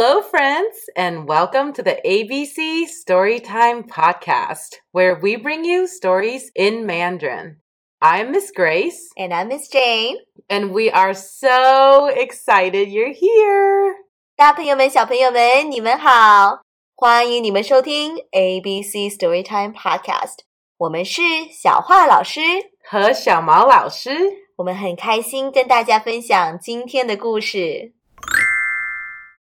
[0.00, 6.86] Hello, friends, and welcome to the ABC Storytime Podcast, where we bring you stories in
[6.86, 7.56] Mandarin.
[8.00, 9.08] I'm Miss Grace.
[9.16, 10.18] And I'm Miss Jane.
[10.48, 13.94] And we are so excited you're here.
[14.36, 16.62] 大朋友们、小朋友们，你们好！
[16.94, 20.40] 欢迎你们收听 ABC Storytime Podcast。
[20.78, 22.40] 我们是小画老师
[22.84, 24.10] 和小毛老师，
[24.56, 27.94] 我们很开心跟大家分享今天的故事。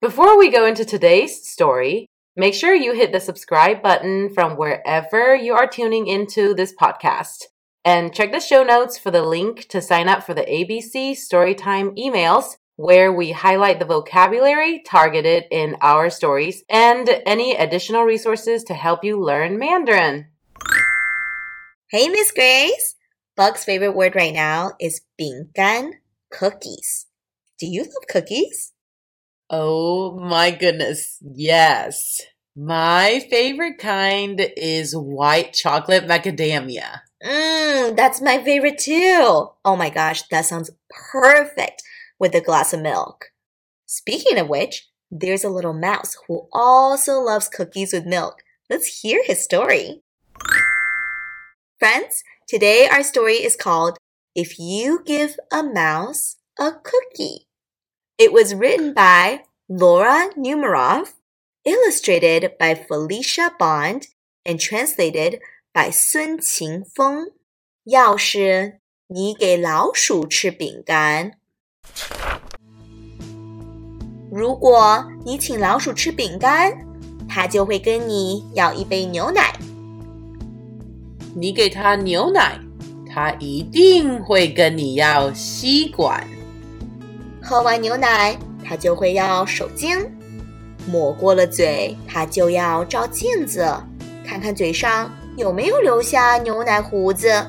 [0.00, 5.36] Before we go into today's story, make sure you hit the subscribe button from wherever
[5.36, 7.44] you are tuning into this podcast.
[7.84, 11.98] And check the show notes for the link to sign up for the ABC Storytime
[11.98, 18.72] emails, where we highlight the vocabulary targeted in our stories and any additional resources to
[18.72, 20.28] help you learn Mandarin.
[21.90, 22.94] Hey, Miss Grace.
[23.36, 26.00] Bug's favorite word right now is 饼干
[26.32, 27.04] cookies.
[27.58, 28.72] Do you love cookies?
[29.52, 31.18] Oh my goodness.
[31.20, 32.20] Yes.
[32.56, 37.00] My favorite kind is white chocolate macadamia.
[37.24, 39.48] Mmm, that's my favorite too.
[39.64, 40.70] Oh my gosh, that sounds
[41.12, 41.82] perfect
[42.20, 43.26] with a glass of milk.
[43.86, 48.36] Speaking of which, there's a little mouse who also loves cookies with milk.
[48.68, 50.02] Let's hear his story.
[51.80, 53.98] Friends, today our story is called
[54.36, 57.48] If You Give a Mouse a Cookie.
[58.19, 61.09] It was written by Laura Numeroff,
[61.63, 64.03] illustrated by Felicia Bond,
[64.43, 65.39] and translated
[65.73, 67.31] by 孙晴峰。
[67.83, 71.33] 要是你给老鼠吃饼干，
[74.31, 76.85] 如果你请老鼠吃饼干，
[77.27, 79.53] 它就会跟你要一杯牛奶。
[81.35, 82.59] 你给它牛奶，
[83.07, 86.25] 它一定会跟你要吸管。
[87.42, 90.06] 喝完牛奶，他就会要手巾；
[90.86, 93.66] 抹过了嘴，他就要照镜子，
[94.24, 97.46] 看看嘴上有没有留下牛奶胡子。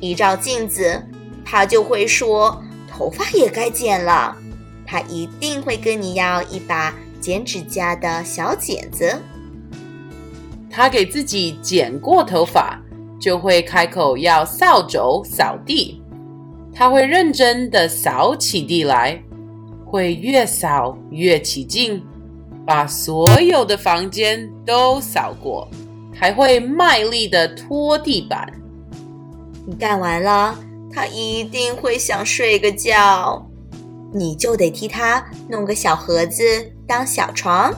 [0.00, 1.00] 一照镜子，
[1.44, 4.36] 他就会说：“头发也该剪了。”
[4.84, 9.16] 他一定会跟你要一把剪指甲的小剪子。
[10.68, 12.78] 他给自己剪过头发，
[13.20, 16.01] 就会开口要扫帚扫地。
[16.74, 19.22] 他会认真的扫起地来，
[19.84, 22.02] 会越扫越起劲，
[22.66, 25.68] 把所有的房间都扫过，
[26.14, 28.52] 还会卖力的拖地板。
[29.66, 30.58] 你干完了，
[30.92, 33.46] 他一定会想睡个觉。
[34.14, 36.42] 你就得替他弄个小盒子
[36.86, 37.72] 当小床，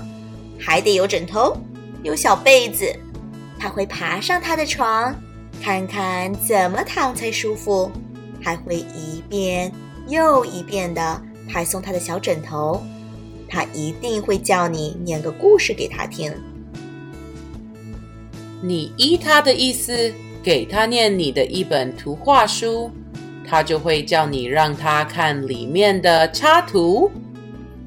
[0.59, 1.57] 还得有枕头，
[2.03, 2.87] 有小被子。
[3.59, 5.15] 他会爬上他的床，
[5.63, 7.91] 看看怎么躺才舒服，
[8.45, 9.73] 还会一遍
[10.07, 12.83] 又一遍的拍送他的小枕头。
[13.49, 16.33] 他一定会叫你念个故事给他听。
[18.61, 20.13] 你依他的意思
[20.43, 22.91] 给他念你的一本图画书。
[23.47, 27.13] 他就会叫你让他看里面的插图，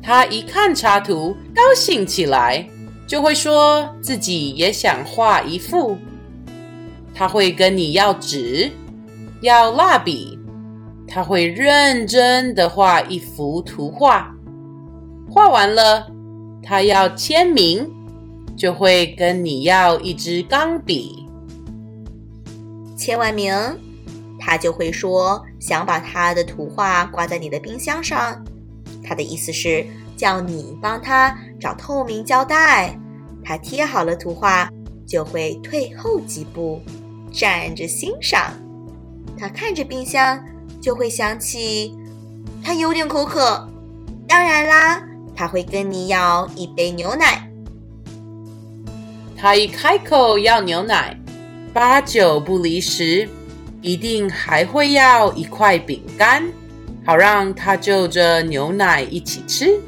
[0.03, 2.69] 他一看插图，高兴起来，
[3.07, 5.97] 就会说自己也想画一幅。
[7.11, 8.71] 他会跟你要纸，
[9.41, 10.36] 要蜡笔，
[11.07, 14.35] 他会认真的画一幅图画。
[15.29, 16.11] 画完了，
[16.61, 17.89] 他要签名，
[18.55, 21.25] 就会跟你要一支钢笔。
[22.95, 23.53] 签完名。
[24.39, 28.41] 他就会说想把他的图画挂在你的冰箱上，
[29.03, 29.85] 他的意思是
[30.15, 32.97] 叫你帮他找透明胶带。
[33.43, 34.69] 他贴好了图画，
[35.05, 36.81] 就会退后几步，
[37.29, 38.53] 站着欣赏。
[39.37, 40.41] 他看着冰箱，
[40.81, 41.95] 就会想起
[42.63, 43.67] 他有点口渴。
[44.27, 45.03] 当然啦，
[45.35, 47.49] 他会跟你要一杯牛奶。
[49.37, 51.17] 他一开口要牛奶，
[51.73, 53.29] 八九不离十。
[53.83, 56.43] 一定还会要一块饼干，
[57.05, 59.79] 好让他就着牛奶一起吃。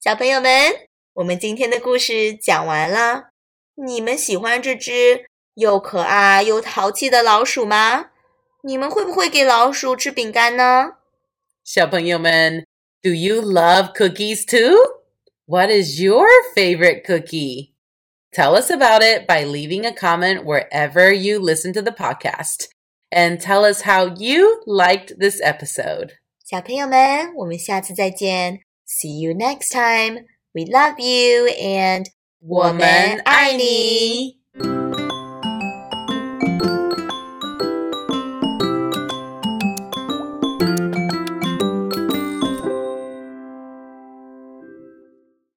[0.00, 0.50] 小朋友们，
[1.12, 3.26] 我们今天的故事讲完了。
[3.76, 8.06] 你们喜欢这只又可爱又淘气的老鼠吗？
[8.63, 10.93] 你们会不会给老鼠吃饼干呢？
[11.63, 12.65] 小朋友们，
[13.01, 14.77] Do you love cookies too?
[15.45, 17.73] What is your favorite cookie?
[18.31, 22.67] Tell us about it by leaving a comment wherever you listen to the podcast
[23.11, 26.11] and tell us how you liked this episode.
[26.43, 28.61] 小朋友们，我们下次再见。
[28.87, 30.25] See you next time.
[30.53, 32.07] We love you and
[32.39, 34.36] 我们爱你。